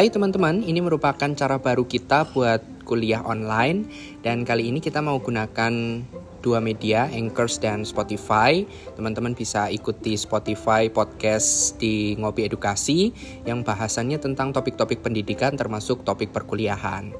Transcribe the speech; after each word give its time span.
Hai 0.00 0.08
teman-teman, 0.08 0.64
ini 0.64 0.80
merupakan 0.80 1.28
cara 1.36 1.60
baru 1.60 1.84
kita 1.84 2.32
buat 2.32 2.64
kuliah 2.88 3.20
online 3.20 3.84
dan 4.24 4.48
kali 4.48 4.72
ini 4.72 4.80
kita 4.80 5.04
mau 5.04 5.20
gunakan 5.20 6.00
dua 6.40 6.56
media, 6.56 7.04
Anchors 7.12 7.60
dan 7.60 7.84
Spotify. 7.84 8.64
Teman-teman 8.96 9.36
bisa 9.36 9.68
ikuti 9.68 10.16
Spotify 10.16 10.88
podcast 10.88 11.76
di 11.76 12.16
Ngopi 12.16 12.48
Edukasi 12.48 13.12
yang 13.44 13.60
bahasannya 13.60 14.16
tentang 14.16 14.56
topik-topik 14.56 15.04
pendidikan 15.04 15.52
termasuk 15.60 16.00
topik 16.00 16.32
perkuliahan. 16.32 17.12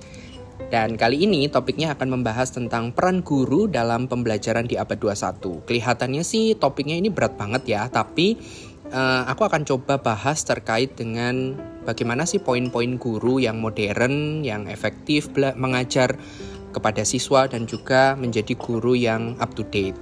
Dan 0.72 0.96
kali 0.96 1.28
ini 1.28 1.52
topiknya 1.52 1.92
akan 1.92 2.16
membahas 2.16 2.48
tentang 2.48 2.96
peran 2.96 3.20
guru 3.20 3.68
dalam 3.68 4.08
pembelajaran 4.08 4.64
di 4.64 4.80
abad 4.80 4.96
21. 4.96 5.68
Kelihatannya 5.68 6.24
sih 6.24 6.56
topiknya 6.56 6.96
ini 6.96 7.12
berat 7.12 7.36
banget 7.36 7.76
ya, 7.76 7.92
tapi 7.92 8.40
uh, 8.88 9.28
aku 9.28 9.44
akan 9.44 9.68
coba 9.68 10.00
bahas 10.00 10.40
terkait 10.48 10.96
dengan 10.96 11.60
bagaimana 11.84 12.28
sih 12.28 12.42
poin-poin 12.42 12.96
guru 13.00 13.40
yang 13.40 13.60
modern, 13.60 14.44
yang 14.44 14.68
efektif 14.68 15.32
mengajar 15.56 16.16
kepada 16.70 17.02
siswa 17.02 17.50
dan 17.50 17.66
juga 17.66 18.14
menjadi 18.14 18.54
guru 18.54 18.94
yang 18.94 19.34
up 19.42 19.52
to 19.58 19.66
date. 19.68 19.98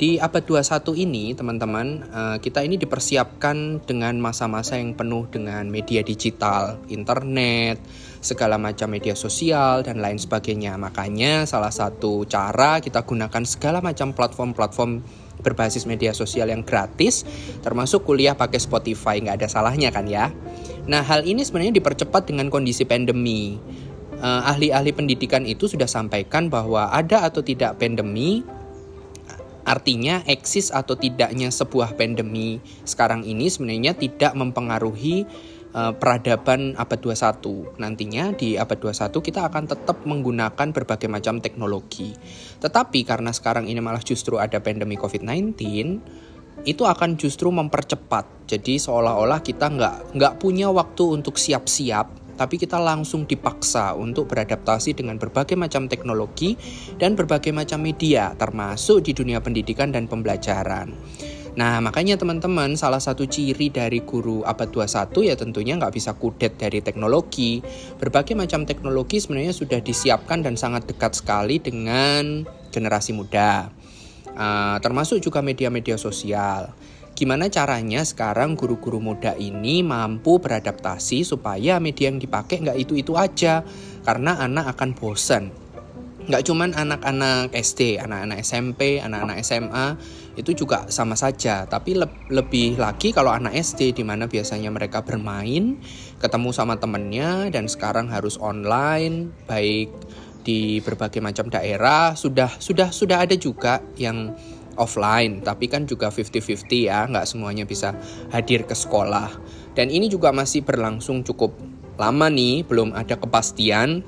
Di 0.00 0.16
abad 0.16 0.40
21 0.48 0.96
ini, 0.96 1.36
teman-teman, 1.36 2.00
eh, 2.08 2.36
kita 2.40 2.64
ini 2.64 2.80
dipersiapkan 2.80 3.84
dengan 3.84 4.16
masa-masa 4.16 4.80
yang 4.80 4.96
penuh 4.96 5.28
dengan 5.28 5.68
media 5.68 6.00
digital, 6.00 6.80
internet, 6.88 7.76
segala 8.24 8.56
macam 8.56 8.88
media 8.96 9.12
sosial, 9.12 9.84
dan 9.84 10.00
lain 10.00 10.16
sebagainya. 10.16 10.80
Makanya 10.80 11.44
salah 11.44 11.68
satu 11.68 12.24
cara 12.24 12.80
kita 12.80 13.04
gunakan 13.04 13.44
segala 13.44 13.84
macam 13.84 14.16
platform-platform 14.16 15.04
berbasis 15.44 15.84
media 15.84 16.16
sosial 16.16 16.48
yang 16.48 16.64
gratis, 16.64 17.28
termasuk 17.60 18.00
kuliah 18.08 18.32
pakai 18.32 18.56
Spotify, 18.56 19.20
nggak 19.20 19.44
ada 19.44 19.48
salahnya 19.52 19.92
kan 19.92 20.08
ya. 20.08 20.32
Nah, 20.88 21.02
hal 21.04 21.28
ini 21.28 21.44
sebenarnya 21.44 21.76
dipercepat 21.76 22.30
dengan 22.30 22.48
kondisi 22.48 22.88
pandemi. 22.88 23.58
Eh, 24.20 24.42
ahli-ahli 24.44 24.92
pendidikan 24.92 25.48
itu 25.48 25.68
sudah 25.68 25.88
sampaikan 25.88 26.52
bahwa 26.52 26.92
ada 26.92 27.24
atau 27.24 27.40
tidak 27.40 27.80
pandemi 27.80 28.44
Artinya 29.70 30.24
eksis 30.24 30.72
atau 30.72 30.96
tidaknya 30.96 31.52
sebuah 31.52 31.94
pandemi 31.94 32.58
sekarang 32.88 33.28
ini 33.28 33.46
sebenarnya 33.52 33.92
tidak 33.92 34.32
mempengaruhi 34.32 35.28
uh, 35.76 35.92
peradaban 35.94 36.74
abad 36.74 36.98
21. 36.98 37.78
Nantinya 37.78 38.32
di 38.32 38.56
abad 38.56 38.74
21 38.80 39.20
kita 39.20 39.46
akan 39.46 39.64
tetap 39.68 40.02
menggunakan 40.08 40.74
berbagai 40.74 41.06
macam 41.06 41.38
teknologi. 41.44 42.16
Tetapi 42.58 43.04
karena 43.04 43.30
sekarang 43.30 43.68
ini 43.68 43.78
malah 43.78 44.02
justru 44.02 44.40
ada 44.40 44.58
pandemi 44.64 44.96
COVID-19, 44.96 45.54
itu 46.64 46.84
akan 46.84 47.16
justru 47.16 47.48
mempercepat. 47.52 48.48
Jadi 48.50 48.80
seolah-olah 48.80 49.40
kita 49.44 49.70
nggak 49.70 49.96
nggak 50.16 50.34
punya 50.42 50.68
waktu 50.68 51.20
untuk 51.20 51.38
siap-siap 51.38 52.20
tapi 52.40 52.56
kita 52.56 52.80
langsung 52.80 53.28
dipaksa 53.28 53.92
untuk 53.92 54.32
beradaptasi 54.32 54.96
dengan 54.96 55.20
berbagai 55.20 55.60
macam 55.60 55.92
teknologi 55.92 56.56
dan 56.96 57.12
berbagai 57.12 57.52
macam 57.52 57.84
media, 57.84 58.32
termasuk 58.32 59.04
di 59.04 59.12
dunia 59.12 59.44
pendidikan 59.44 59.92
dan 59.92 60.08
pembelajaran. 60.08 60.88
Nah, 61.60 61.82
makanya 61.84 62.16
teman-teman, 62.16 62.80
salah 62.80 63.02
satu 63.02 63.28
ciri 63.28 63.68
dari 63.68 64.00
guru 64.00 64.40
abad 64.40 64.72
21 64.72 65.28
ya 65.28 65.36
tentunya 65.36 65.76
nggak 65.76 65.92
bisa 65.92 66.16
kudet 66.16 66.56
dari 66.56 66.80
teknologi. 66.80 67.60
Berbagai 68.00 68.32
macam 68.32 68.64
teknologi 68.64 69.20
sebenarnya 69.20 69.52
sudah 69.52 69.84
disiapkan 69.84 70.40
dan 70.40 70.56
sangat 70.56 70.88
dekat 70.88 71.12
sekali 71.18 71.60
dengan 71.60 72.48
generasi 72.72 73.12
muda. 73.12 73.68
Uh, 74.34 74.78
termasuk 74.80 75.18
juga 75.20 75.42
media-media 75.42 75.98
sosial. 76.00 76.72
Gimana 77.20 77.52
caranya 77.52 78.00
sekarang 78.00 78.56
guru-guru 78.56 78.96
muda 78.96 79.36
ini 79.36 79.84
mampu 79.84 80.40
beradaptasi 80.40 81.26
supaya 81.26 81.76
media 81.76 82.08
yang 82.08 82.16
dipakai 82.16 82.64
nggak 82.64 82.78
itu-itu 82.80 83.12
aja 83.18 83.60
karena 84.08 84.40
anak 84.40 84.72
akan 84.72 84.96
bosan. 84.96 85.52
Nggak 86.30 86.46
cuman 86.46 86.70
anak-anak 86.72 87.52
SD, 87.52 87.98
anak-anak 88.00 88.40
SMP, 88.40 89.02
anak-anak 89.04 89.42
SMA 89.42 89.98
itu 90.38 90.64
juga 90.64 90.86
sama 90.88 91.18
saja. 91.18 91.68
Tapi 91.68 91.98
le 91.98 92.08
lebih 92.30 92.80
lagi 92.80 93.12
kalau 93.12 93.34
anak 93.34 93.52
SD 93.52 93.92
di 93.98 94.04
mana 94.06 94.24
biasanya 94.24 94.72
mereka 94.72 95.04
bermain, 95.04 95.76
ketemu 96.22 96.54
sama 96.54 96.78
temennya 96.78 97.50
dan 97.50 97.66
sekarang 97.66 98.08
harus 98.08 98.38
online, 98.38 99.34
baik 99.44 99.90
di 100.40 100.80
berbagai 100.80 101.20
macam 101.20 101.48
daerah 101.52 102.16
sudah 102.16 102.50
sudah 102.58 102.90
sudah 102.90 103.24
ada 103.24 103.36
juga 103.36 103.84
yang 104.00 104.32
offline, 104.80 105.44
tapi 105.44 105.68
kan 105.68 105.84
juga 105.84 106.08
50-50 106.08 106.88
ya, 106.88 107.04
nggak 107.04 107.28
semuanya 107.28 107.68
bisa 107.68 107.92
hadir 108.32 108.64
ke 108.64 108.72
sekolah. 108.72 109.28
Dan 109.76 109.92
ini 109.92 110.08
juga 110.08 110.32
masih 110.32 110.64
berlangsung 110.64 111.20
cukup 111.20 111.52
lama 112.00 112.32
nih, 112.32 112.64
belum 112.64 112.96
ada 112.96 113.20
kepastian 113.20 114.00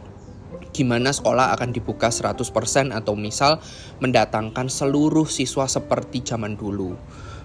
gimana 0.72 1.12
sekolah 1.12 1.52
akan 1.52 1.70
dibuka 1.76 2.08
100% 2.08 2.96
atau 2.96 3.12
misal 3.12 3.60
mendatangkan 4.00 4.72
seluruh 4.72 5.28
siswa 5.28 5.68
seperti 5.68 6.24
zaman 6.24 6.56
dulu. 6.56 6.96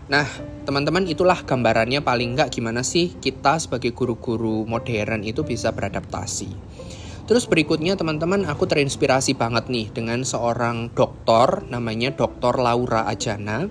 Nah, 0.07 0.23
teman-teman 0.63 1.03
itulah 1.03 1.43
gambarannya 1.43 1.99
paling 1.99 2.39
nggak 2.39 2.55
gimana 2.55 2.79
sih 2.79 3.19
kita 3.19 3.59
sebagai 3.59 3.91
guru-guru 3.91 4.63
modern 4.63 5.27
itu 5.27 5.43
bisa 5.43 5.75
beradaptasi. 5.75 6.47
Terus 7.27 7.43
berikutnya 7.43 7.99
teman-teman 7.99 8.47
aku 8.47 8.63
terinspirasi 8.71 9.35
banget 9.35 9.67
nih 9.67 9.91
dengan 9.91 10.23
seorang 10.23 10.88
dokter 10.95 11.59
namanya 11.67 12.15
Dr. 12.15 12.55
Laura 12.55 13.03
Ajana. 13.03 13.67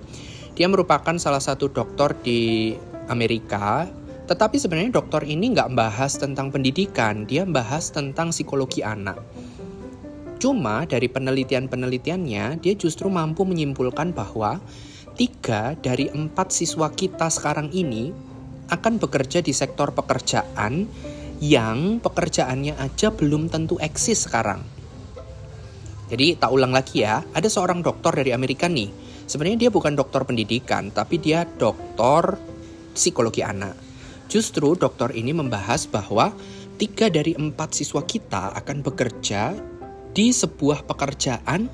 Dia 0.53 0.69
merupakan 0.69 1.17
salah 1.17 1.41
satu 1.41 1.65
dokter 1.65 2.13
di 2.21 2.73
Amerika. 3.09 3.89
Tetapi 4.29 4.61
sebenarnya 4.61 5.01
dokter 5.01 5.25
ini 5.25 5.57
nggak 5.57 5.73
membahas 5.73 6.21
tentang 6.21 6.53
pendidikan, 6.53 7.25
dia 7.25 7.49
membahas 7.49 7.89
tentang 7.89 8.29
psikologi 8.29 8.85
anak. 8.85 9.17
Cuma 10.37 10.85
dari 10.85 11.09
penelitian-penelitiannya, 11.09 12.61
dia 12.61 12.73
justru 12.77 13.09
mampu 13.09 13.41
menyimpulkan 13.41 14.13
bahwa 14.13 14.61
tiga 15.17 15.73
dari 15.81 16.13
empat 16.13 16.53
siswa 16.53 16.93
kita 16.93 17.33
sekarang 17.33 17.73
ini 17.73 18.13
akan 18.69 19.01
bekerja 19.01 19.41
di 19.41 19.49
sektor 19.49 19.95
pekerjaan 19.97 20.85
yang 21.37 22.01
pekerjaannya 22.01 22.77
aja 22.81 23.13
belum 23.13 23.49
tentu 23.53 23.77
eksis 23.77 24.25
sekarang. 24.25 24.65
Jadi 26.07 26.39
tak 26.39 26.55
ulang 26.55 26.71
lagi 26.71 27.03
ya, 27.03 27.19
ada 27.35 27.45
seorang 27.51 27.83
dokter 27.83 28.15
dari 28.15 28.31
Amerika 28.31 28.71
nih. 28.71 28.89
Sebenarnya 29.27 29.67
dia 29.67 29.71
bukan 29.71 29.91
dokter 29.91 30.23
pendidikan, 30.23 30.87
tapi 30.89 31.19
dia 31.19 31.43
dokter 31.43 32.39
psikologi 32.95 33.43
anak. 33.43 33.75
Justru 34.31 34.75
dokter 34.79 35.11
ini 35.11 35.35
membahas 35.35 35.83
bahwa 35.87 36.31
tiga 36.79 37.11
dari 37.11 37.35
empat 37.35 37.75
siswa 37.75 38.01
kita 38.07 38.55
akan 38.55 38.83
bekerja 38.87 39.51
di 40.15 40.31
sebuah 40.31 40.87
pekerjaan 40.87 41.67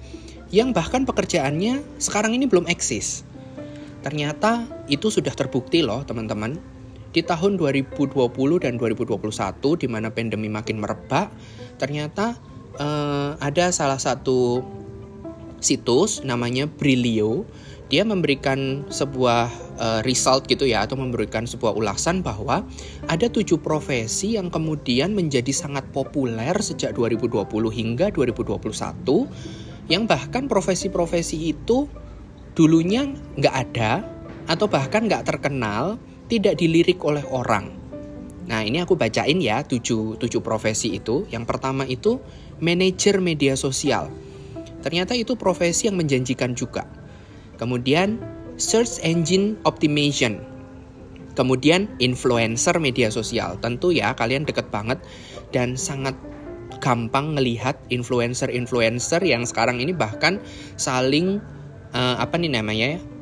yang 0.50 0.74
bahkan 0.74 1.06
pekerjaannya 1.06 2.02
sekarang 2.02 2.34
ini 2.34 2.50
belum 2.50 2.66
eksis. 2.66 3.22
Ternyata 4.02 4.68
itu 4.92 5.08
sudah 5.14 5.32
terbukti 5.32 5.86
loh 5.86 6.04
teman-teman 6.04 6.60
di 7.14 7.22
tahun 7.22 7.62
2020 7.62 8.10
dan 8.58 8.74
2021 8.82 9.22
di 9.78 9.88
mana 9.88 10.10
pandemi 10.10 10.50
makin 10.50 10.82
merebak, 10.82 11.30
ternyata 11.78 12.34
uh, 12.82 13.38
ada 13.38 13.70
salah 13.70 14.02
satu 14.02 14.66
situs 15.62 16.26
namanya 16.26 16.66
Brilio. 16.66 17.46
Dia 17.94 18.02
memberikan 18.02 18.90
sebuah 18.90 19.54
uh, 19.78 20.02
result 20.02 20.50
gitu 20.50 20.66
ya 20.66 20.82
atau 20.82 20.98
memberikan 20.98 21.46
sebuah 21.46 21.78
ulasan 21.78 22.26
bahwa 22.26 22.66
ada 23.06 23.30
tujuh 23.30 23.62
profesi 23.62 24.34
yang 24.34 24.50
kemudian 24.50 25.14
menjadi 25.14 25.54
sangat 25.54 25.86
populer 25.94 26.58
sejak 26.58 26.98
2020 26.98 27.46
hingga 27.70 28.10
2021 28.10 29.94
yang 29.94 30.10
bahkan 30.10 30.50
profesi-profesi 30.50 31.54
itu 31.54 31.86
dulunya 32.58 33.14
nggak 33.38 33.56
ada 33.70 34.02
atau 34.50 34.66
bahkan 34.66 35.06
nggak 35.06 35.30
terkenal 35.30 36.02
tidak 36.34 36.58
dilirik 36.58 36.98
oleh 37.06 37.22
orang. 37.30 37.70
Nah 38.50 38.66
ini 38.66 38.82
aku 38.82 38.98
bacain 38.98 39.38
ya 39.38 39.62
tujuh, 39.62 40.18
tujuh 40.18 40.42
profesi 40.42 40.98
itu. 40.98 41.30
Yang 41.30 41.46
pertama 41.46 41.86
itu 41.86 42.18
manajer 42.58 43.22
media 43.22 43.54
sosial. 43.54 44.10
Ternyata 44.82 45.14
itu 45.14 45.38
profesi 45.38 45.88
yang 45.88 45.96
menjanjikan 46.02 46.58
juga. 46.58 46.90
Kemudian 47.62 48.18
search 48.58 48.98
engine 49.06 49.62
optimization. 49.64 50.42
Kemudian 51.38 51.86
influencer 52.02 52.82
media 52.82 53.14
sosial. 53.14 53.62
Tentu 53.62 53.94
ya 53.94 54.18
kalian 54.18 54.44
deket 54.50 54.74
banget 54.74 54.98
dan 55.54 55.78
sangat 55.78 56.18
gampang 56.82 57.32
melihat 57.32 57.78
influencer-influencer 57.94 59.24
yang 59.24 59.48
sekarang 59.48 59.80
ini 59.80 59.96
bahkan 59.96 60.42
saling 60.76 61.40
uh, 61.96 62.20
apa 62.20 62.36
nih 62.36 62.52
namanya 62.52 62.98
ya 62.98 63.13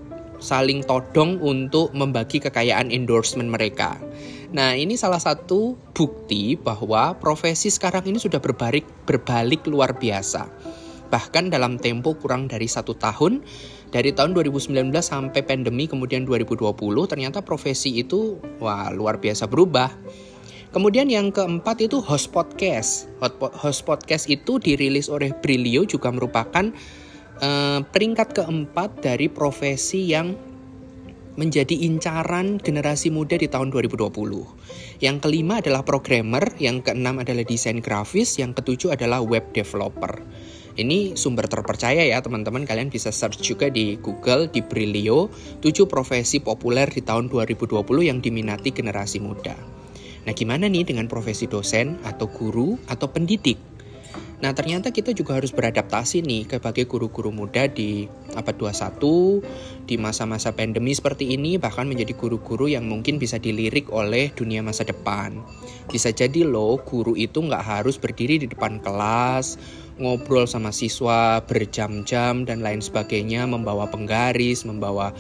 saling 0.41 0.81
todong 0.83 1.37
untuk 1.39 1.93
membagi 1.93 2.41
kekayaan 2.41 2.89
endorsement 2.89 3.47
mereka. 3.47 3.95
Nah, 4.51 4.75
ini 4.75 4.99
salah 4.99 5.21
satu 5.21 5.79
bukti 5.95 6.59
bahwa 6.59 7.15
profesi 7.15 7.71
sekarang 7.71 8.03
ini 8.11 8.19
sudah 8.19 8.43
berbalik, 8.43 8.83
berbalik 9.07 9.63
luar 9.69 9.95
biasa. 9.95 10.49
Bahkan 11.07 11.53
dalam 11.53 11.79
tempo 11.79 12.19
kurang 12.19 12.51
dari 12.51 12.67
satu 12.67 12.97
tahun, 12.97 13.43
dari 13.95 14.11
tahun 14.11 14.35
2019 14.35 14.91
sampai 14.99 15.43
pandemi 15.47 15.87
kemudian 15.87 16.27
2020, 16.27 16.71
ternyata 17.07 17.39
profesi 17.43 17.99
itu 17.99 18.39
wah 18.59 18.91
luar 18.91 19.23
biasa 19.23 19.47
berubah. 19.47 19.91
Kemudian 20.71 21.11
yang 21.11 21.35
keempat 21.35 21.83
itu 21.83 21.99
host 21.99 22.31
podcast. 22.31 23.11
Host 23.59 23.83
podcast 23.83 24.31
itu 24.31 24.55
dirilis 24.55 25.11
oleh 25.11 25.35
Brilio 25.35 25.83
juga 25.83 26.15
merupakan 26.15 26.71
uh, 27.41 27.83
peringkat 27.83 28.37
keempat 28.37 29.01
dari 29.03 29.27
profesi 29.27 30.07
yang 30.13 30.37
menjadi 31.35 31.87
incaran 31.87 32.59
generasi 32.59 33.09
muda 33.09 33.39
di 33.39 33.47
tahun 33.47 33.71
2020. 33.73 34.11
Yang 35.01 35.17
kelima 35.23 35.63
adalah 35.63 35.81
programmer, 35.81 36.53
yang 36.61 36.85
keenam 36.85 37.23
adalah 37.23 37.41
desain 37.41 37.79
grafis, 37.81 38.37
yang 38.37 38.53
ketujuh 38.53 38.93
adalah 38.93 39.23
web 39.23 39.49
developer. 39.55 40.21
Ini 40.71 41.19
sumber 41.19 41.51
terpercaya 41.51 42.07
ya 42.07 42.23
teman-teman 42.23 42.63
kalian 42.63 42.87
bisa 42.87 43.11
search 43.11 43.43
juga 43.43 43.67
di 43.67 43.99
Google 43.99 44.47
di 44.47 44.63
Brilio 44.63 45.27
7 45.59 45.83
profesi 45.83 46.39
populer 46.39 46.87
di 46.87 47.03
tahun 47.03 47.27
2020 47.27 47.83
yang 48.07 48.23
diminati 48.23 48.71
generasi 48.71 49.19
muda. 49.19 49.51
Nah 50.21 50.33
gimana 50.37 50.71
nih 50.71 50.87
dengan 50.87 51.11
profesi 51.11 51.49
dosen 51.51 51.99
atau 52.07 52.31
guru 52.31 52.79
atau 52.87 53.11
pendidik? 53.11 53.70
Nah 54.41 54.57
ternyata 54.57 54.89
kita 54.89 55.13
juga 55.13 55.37
harus 55.37 55.53
beradaptasi 55.53 56.25
nih 56.25 56.49
sebagai 56.49 56.89
guru-guru 56.89 57.29
muda 57.29 57.69
di 57.69 58.09
abad 58.33 58.57
21 58.57 59.85
di 59.85 59.95
masa-masa 60.01 60.49
pandemi 60.49 60.97
seperti 60.97 61.37
ini 61.37 61.61
bahkan 61.61 61.85
menjadi 61.85 62.17
guru-guru 62.17 62.65
yang 62.65 62.89
mungkin 62.89 63.21
bisa 63.21 63.37
dilirik 63.37 63.93
oleh 63.93 64.33
dunia 64.33 64.65
masa 64.65 64.81
depan. 64.81 65.37
Bisa 65.85 66.09
jadi 66.09 66.41
loh 66.41 66.81
guru 66.81 67.13
itu 67.13 67.37
nggak 67.37 67.61
harus 67.61 68.01
berdiri 68.01 68.41
di 68.41 68.49
depan 68.49 68.81
kelas, 68.81 69.61
ngobrol 70.01 70.49
sama 70.49 70.73
siswa 70.73 71.45
berjam-jam 71.45 72.41
dan 72.41 72.65
lain 72.65 72.81
sebagainya, 72.81 73.45
membawa 73.45 73.93
penggaris, 73.93 74.65
membawa 74.65 75.13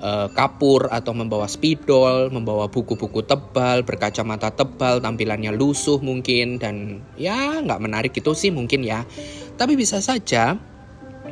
uh, 0.00 0.28
kapur 0.32 0.90
atau 0.90 1.12
membawa 1.14 1.46
spidol, 1.46 2.32
membawa 2.32 2.66
buku-buku 2.70 3.22
tebal, 3.22 3.86
berkacamata 3.86 4.50
tebal, 4.54 4.98
tampilannya 4.98 5.54
lusuh 5.54 6.00
mungkin 6.02 6.58
dan 6.58 7.04
ya 7.14 7.60
nggak 7.62 7.80
menarik 7.82 8.12
itu 8.16 8.32
sih 8.34 8.50
mungkin 8.50 8.82
ya. 8.82 9.06
Tapi 9.54 9.78
bisa 9.78 10.02
saja 10.02 10.58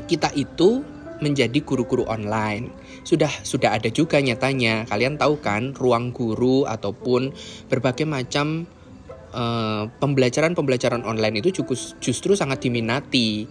kita 0.06 0.30
itu 0.36 0.84
menjadi 1.22 1.62
guru-guru 1.62 2.02
online. 2.10 2.74
Sudah 3.06 3.30
sudah 3.46 3.78
ada 3.78 3.88
juga 3.88 4.18
nyatanya. 4.18 4.86
Kalian 4.90 5.16
tahu 5.18 5.38
kan 5.38 5.74
ruang 5.78 6.10
guru 6.10 6.66
ataupun 6.66 7.30
berbagai 7.70 8.06
macam 8.06 8.66
uh, 9.30 9.86
pembelajaran-pembelajaran 10.02 11.06
online 11.06 11.38
itu 11.38 11.62
justru 12.02 12.34
sangat 12.34 12.66
diminati. 12.66 13.46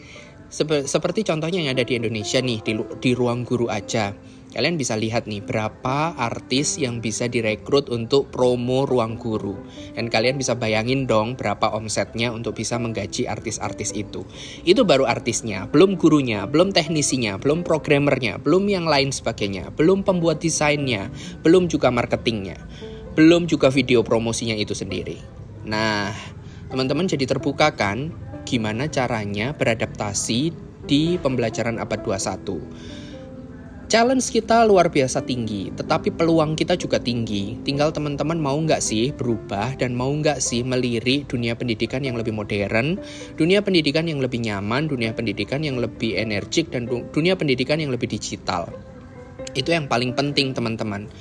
Seperti 0.51 1.23
contohnya 1.23 1.63
yang 1.63 1.79
ada 1.79 1.87
di 1.87 1.95
Indonesia 1.95 2.43
nih 2.43 2.59
di, 2.59 2.75
di 2.99 3.11
ruang 3.15 3.47
guru 3.47 3.71
aja 3.71 4.11
Kalian 4.51 4.75
bisa 4.75 4.99
lihat 4.99 5.31
nih 5.31 5.39
berapa 5.39 6.11
artis 6.19 6.75
yang 6.75 6.99
bisa 6.99 7.31
direkrut 7.31 7.87
untuk 7.87 8.27
promo 8.35 8.83
ruang 8.83 9.15
guru. 9.15 9.55
Dan 9.95 10.11
kalian 10.11 10.35
bisa 10.35 10.59
bayangin 10.59 11.07
dong 11.07 11.39
berapa 11.39 11.71
omsetnya 11.71 12.35
untuk 12.35 12.59
bisa 12.59 12.75
menggaji 12.75 13.31
artis-artis 13.31 13.95
itu. 13.95 14.27
Itu 14.67 14.83
baru 14.83 15.07
artisnya, 15.07 15.71
belum 15.71 15.95
gurunya, 15.95 16.43
belum 16.51 16.75
teknisinya, 16.75 17.39
belum 17.39 17.63
programmernya, 17.63 18.43
belum 18.43 18.67
yang 18.67 18.91
lain 18.91 19.15
sebagainya, 19.15 19.71
belum 19.71 20.03
pembuat 20.03 20.43
desainnya, 20.43 21.07
belum 21.47 21.71
juga 21.71 21.87
marketingnya, 21.87 22.59
belum 23.15 23.47
juga 23.47 23.71
video 23.71 24.03
promosinya 24.03 24.59
itu 24.59 24.75
sendiri. 24.75 25.15
Nah, 25.63 26.11
teman-teman 26.67 27.07
jadi 27.07 27.23
terbuka 27.23 27.71
kan 27.79 28.11
gimana 28.43 28.91
caranya 28.91 29.55
beradaptasi 29.55 30.51
di 30.83 31.15
pembelajaran 31.23 31.79
abad 31.79 32.03
21. 32.03 33.10
Challenge 33.91 34.23
kita 34.23 34.63
luar 34.71 34.87
biasa 34.87 35.19
tinggi, 35.27 35.67
tetapi 35.75 36.15
peluang 36.15 36.55
kita 36.55 36.79
juga 36.79 36.95
tinggi. 36.95 37.59
Tinggal 37.59 37.91
teman-teman 37.91 38.39
mau 38.39 38.55
nggak 38.55 38.79
sih 38.79 39.11
berubah 39.11 39.75
dan 39.75 39.99
mau 39.99 40.07
nggak 40.07 40.39
sih 40.39 40.63
melirik 40.63 41.27
dunia 41.27 41.59
pendidikan 41.59 41.99
yang 41.99 42.15
lebih 42.15 42.31
modern, 42.31 42.95
dunia 43.35 43.59
pendidikan 43.59 44.07
yang 44.07 44.23
lebih 44.23 44.47
nyaman, 44.47 44.87
dunia 44.87 45.11
pendidikan 45.11 45.59
yang 45.59 45.75
lebih 45.75 46.15
energik, 46.15 46.71
dan 46.71 46.87
dunia 46.87 47.35
pendidikan 47.35 47.83
yang 47.83 47.91
lebih 47.91 48.07
digital. 48.07 48.71
Itu 49.59 49.75
yang 49.75 49.91
paling 49.91 50.15
penting 50.15 50.55
teman-teman. 50.55 51.11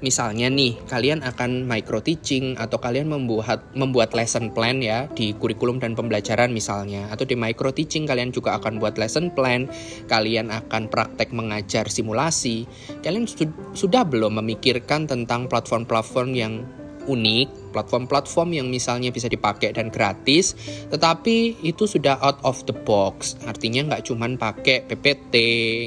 Misalnya 0.00 0.48
nih, 0.48 0.80
kalian 0.88 1.20
akan 1.20 1.68
micro 1.68 2.00
teaching 2.00 2.56
atau 2.56 2.80
kalian 2.80 3.12
membuat 3.12 3.68
membuat 3.76 4.16
lesson 4.16 4.48
plan 4.48 4.80
ya 4.80 5.12
di 5.12 5.36
kurikulum 5.36 5.76
dan 5.76 5.92
pembelajaran 5.92 6.48
misalnya 6.50 7.12
atau 7.12 7.28
di 7.28 7.36
micro 7.36 7.68
teaching 7.68 8.08
kalian 8.08 8.32
juga 8.32 8.56
akan 8.56 8.80
buat 8.80 8.96
lesson 8.96 9.28
plan, 9.36 9.68
kalian 10.08 10.48
akan 10.48 10.88
praktek 10.88 11.36
mengajar 11.36 11.92
simulasi. 11.92 12.64
Kalian 13.04 13.28
su 13.28 13.44
sudah 13.76 14.08
belum 14.08 14.40
memikirkan 14.40 15.04
tentang 15.04 15.52
platform-platform 15.52 16.30
yang 16.32 16.64
unik, 17.10 17.72
platform-platform 17.72 18.48
yang 18.56 18.66
misalnya 18.68 19.10
bisa 19.10 19.26
dipakai 19.26 19.72
dan 19.72 19.88
gratis, 19.88 20.56
tetapi 20.88 21.60
itu 21.64 21.84
sudah 21.88 22.20
out 22.20 22.40
of 22.44 22.60
the 22.68 22.76
box. 22.76 23.36
Artinya 23.44 23.94
nggak 23.94 24.04
cuman 24.08 24.36
pakai 24.36 24.84
PPT, 24.84 25.34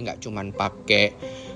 nggak 0.06 0.20
cuman 0.22 0.52
pakai 0.54 1.06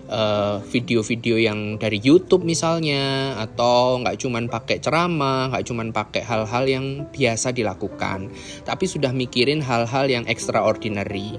Eh, 0.07 0.57
video-video 0.71 1.35
uh, 1.35 1.43
yang 1.51 1.59
dari 1.75 1.99
YouTube 1.99 2.47
misalnya 2.47 3.35
atau 3.43 3.99
nggak 3.99 4.15
cuman 4.23 4.47
pakai 4.47 4.79
ceramah, 4.79 5.51
nggak 5.51 5.67
cuman 5.67 5.91
pakai 5.91 6.23
hal-hal 6.23 6.63
yang 6.63 6.85
biasa 7.11 7.51
dilakukan, 7.51 8.31
tapi 8.63 8.87
sudah 8.87 9.11
mikirin 9.11 9.59
hal-hal 9.59 10.07
yang 10.07 10.23
extraordinary. 10.31 11.35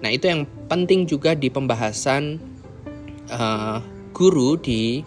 Nah 0.00 0.08
itu 0.08 0.32
yang 0.32 0.48
penting 0.64 1.04
juga 1.04 1.36
di 1.36 1.52
pembahasan 1.52 2.40
uh, 3.36 3.84
guru 4.16 4.56
di 4.64 5.04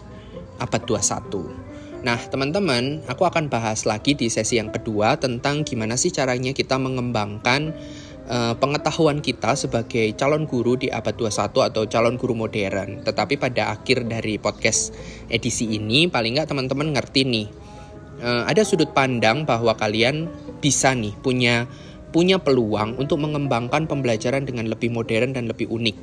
abad 0.62 0.82
21. 0.86 2.06
Nah, 2.06 2.16
teman-teman, 2.16 3.04
aku 3.10 3.28
akan 3.28 3.52
bahas 3.52 3.84
lagi 3.84 4.16
di 4.16 4.32
sesi 4.32 4.56
yang 4.56 4.72
kedua 4.72 5.20
tentang 5.20 5.68
gimana 5.68 6.00
sih 6.00 6.08
caranya 6.08 6.56
kita 6.56 6.80
mengembangkan 6.80 7.76
uh, 8.30 8.54
pengetahuan 8.56 9.18
kita 9.18 9.58
sebagai 9.58 10.14
calon 10.14 10.46
guru 10.46 10.78
di 10.78 10.88
abad 10.88 11.12
21 11.18 11.50
atau 11.50 11.82
calon 11.90 12.14
guru 12.14 12.38
modern. 12.38 13.02
Tetapi 13.02 13.34
pada 13.36 13.74
akhir 13.74 14.06
dari 14.06 14.38
podcast 14.38 14.94
edisi 15.26 15.74
ini 15.74 16.06
paling 16.06 16.38
nggak 16.38 16.48
teman-teman 16.48 16.94
ngerti 16.94 17.26
nih. 17.26 17.46
Uh, 18.20 18.46
ada 18.46 18.62
sudut 18.62 18.94
pandang 18.94 19.42
bahwa 19.42 19.74
kalian 19.74 20.30
bisa 20.62 20.92
nih 20.94 21.16
punya 21.18 21.66
punya 22.10 22.42
peluang 22.42 22.98
untuk 22.98 23.22
mengembangkan 23.22 23.86
pembelajaran 23.86 24.46
dengan 24.46 24.70
lebih 24.70 24.90
modern 24.92 25.34
dan 25.34 25.50
lebih 25.50 25.66
unik. 25.70 25.96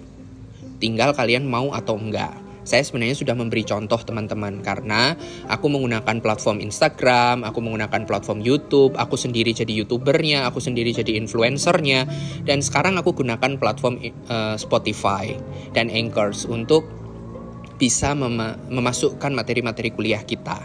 Tinggal 0.78 1.16
kalian 1.16 1.48
mau 1.48 1.74
atau 1.74 1.98
enggak 1.98 2.47
saya 2.68 2.84
sebenarnya 2.84 3.16
sudah 3.16 3.32
memberi 3.32 3.64
contoh 3.64 3.96
teman-teman 4.04 4.60
karena 4.60 5.16
aku 5.48 5.72
menggunakan 5.72 6.20
platform 6.20 6.60
Instagram, 6.60 7.48
aku 7.48 7.64
menggunakan 7.64 8.04
platform 8.04 8.44
YouTube, 8.44 9.00
aku 9.00 9.16
sendiri 9.16 9.56
jadi 9.56 9.72
youtubernya, 9.72 10.44
aku 10.44 10.60
sendiri 10.60 10.92
jadi 10.92 11.16
influencernya, 11.16 12.04
dan 12.44 12.60
sekarang 12.60 13.00
aku 13.00 13.16
gunakan 13.16 13.56
platform 13.56 14.04
uh, 14.28 14.60
Spotify 14.60 15.32
dan 15.72 15.88
Anchors 15.88 16.44
untuk 16.44 16.84
bisa 17.80 18.12
mem 18.12 18.36
memasukkan 18.68 19.32
materi-materi 19.32 19.96
kuliah 19.96 20.22
kita. 20.28 20.60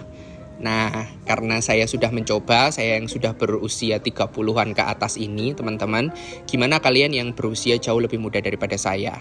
Nah, 0.63 1.11
karena 1.27 1.59
saya 1.59 1.91
sudah 1.91 2.15
mencoba, 2.15 2.71
saya 2.71 2.95
yang 2.95 3.11
sudah 3.11 3.35
berusia 3.35 3.99
30-an 3.99 4.79
ke 4.79 4.83
atas 4.87 5.19
ini, 5.19 5.59
teman-teman, 5.59 6.15
gimana 6.47 6.79
kalian 6.79 7.11
yang 7.11 7.29
berusia 7.35 7.83
jauh 7.83 7.99
lebih 7.99 8.23
muda 8.23 8.39
daripada 8.39 8.79
saya? 8.79 9.19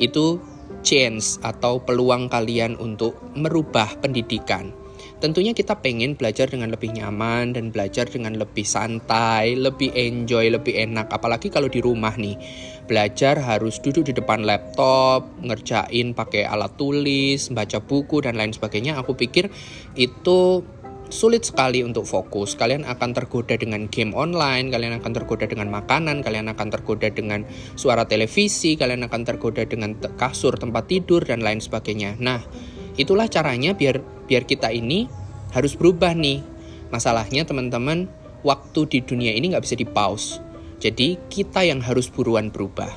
Itu 0.00 0.40
chance 0.88 1.36
atau 1.44 1.84
peluang 1.84 2.32
kalian 2.32 2.80
untuk 2.80 3.20
merubah 3.36 3.92
pendidikan. 4.00 4.72
Tentunya 5.18 5.50
kita 5.50 5.82
pengen 5.82 6.14
belajar 6.14 6.46
dengan 6.46 6.70
lebih 6.70 6.94
nyaman 6.94 7.50
dan 7.50 7.74
belajar 7.74 8.06
dengan 8.06 8.38
lebih 8.38 8.62
santai, 8.62 9.58
lebih 9.58 9.90
enjoy, 9.90 10.46
lebih 10.46 10.78
enak. 10.78 11.10
Apalagi 11.10 11.50
kalau 11.50 11.66
di 11.66 11.82
rumah 11.82 12.14
nih, 12.14 12.38
belajar 12.86 13.34
harus 13.42 13.82
duduk 13.82 14.06
di 14.06 14.14
depan 14.14 14.46
laptop, 14.46 15.26
ngerjain 15.42 16.14
pakai 16.14 16.46
alat 16.46 16.70
tulis, 16.78 17.50
baca 17.50 17.82
buku 17.82 18.22
dan 18.22 18.38
lain 18.38 18.54
sebagainya. 18.54 18.94
Aku 19.02 19.18
pikir 19.18 19.50
itu 19.98 20.62
sulit 21.08 21.44
sekali 21.44 21.80
untuk 21.84 22.04
fokus. 22.04 22.54
Kalian 22.56 22.84
akan 22.84 23.10
tergoda 23.16 23.56
dengan 23.56 23.88
game 23.88 24.12
online, 24.12 24.68
kalian 24.68 25.00
akan 25.00 25.12
tergoda 25.12 25.48
dengan 25.48 25.72
makanan, 25.72 26.20
kalian 26.20 26.52
akan 26.52 26.68
tergoda 26.68 27.08
dengan 27.08 27.44
suara 27.74 28.04
televisi, 28.04 28.76
kalian 28.76 29.04
akan 29.08 29.24
tergoda 29.24 29.64
dengan 29.64 29.96
kasur 30.16 30.56
tempat 30.56 30.88
tidur 30.88 31.24
dan 31.24 31.40
lain 31.40 31.60
sebagainya. 31.60 32.16
Nah, 32.20 32.40
itulah 33.00 33.26
caranya 33.26 33.72
biar 33.72 34.00
biar 34.28 34.44
kita 34.44 34.68
ini 34.72 35.08
harus 35.52 35.74
berubah 35.74 36.12
nih. 36.12 36.44
Masalahnya 36.88 37.44
teman-teman, 37.44 38.08
waktu 38.44 38.80
di 38.88 38.98
dunia 39.04 39.32
ini 39.32 39.52
nggak 39.52 39.64
bisa 39.64 39.76
di 39.76 39.84
pause. 39.88 40.40
Jadi 40.78 41.18
kita 41.28 41.66
yang 41.66 41.82
harus 41.82 42.06
buruan 42.06 42.54
berubah. 42.54 42.88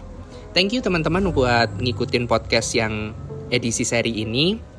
Thank 0.52 0.76
you 0.76 0.84
teman-teman 0.84 1.32
buat 1.32 1.80
ngikutin 1.80 2.28
podcast 2.28 2.76
yang 2.76 3.16
edisi 3.50 3.88
seri 3.88 4.22
ini 4.22 4.71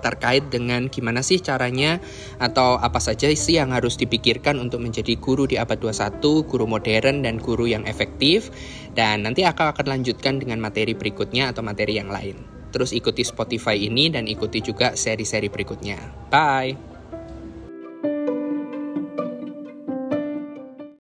terkait 0.00 0.48
dengan 0.48 0.88
gimana 0.88 1.20
sih 1.20 1.38
caranya 1.38 2.00
atau 2.42 2.80
apa 2.80 2.98
saja 2.98 3.28
sih 3.30 3.60
yang 3.60 3.70
harus 3.70 3.94
dipikirkan 4.00 4.58
untuk 4.58 4.82
menjadi 4.82 5.14
guru 5.20 5.46
di 5.46 5.60
abad 5.60 5.78
21, 5.78 6.18
guru 6.48 6.66
modern 6.66 7.22
dan 7.22 7.38
guru 7.38 7.68
yang 7.70 7.86
efektif. 7.86 8.50
Dan 8.90 9.22
nanti 9.22 9.46
aku 9.46 9.62
akan 9.62 9.86
lanjutkan 9.86 10.42
dengan 10.42 10.58
materi 10.58 10.98
berikutnya 10.98 11.54
atau 11.54 11.62
materi 11.62 12.00
yang 12.00 12.10
lain. 12.10 12.40
Terus 12.70 12.94
ikuti 12.94 13.22
Spotify 13.26 13.78
ini 13.78 14.10
dan 14.10 14.26
ikuti 14.30 14.62
juga 14.62 14.94
seri-seri 14.94 15.50
berikutnya. 15.50 16.30
Bye. 16.30 16.89